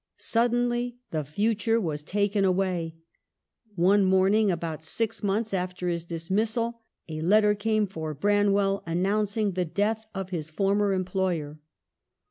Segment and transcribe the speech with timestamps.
[0.17, 2.95] Suddenly the future was taken away.
[3.75, 9.63] One morning, about six months after his dismissal, a letter came for Branwell announcing the
[9.65, 11.59] death of his former employer.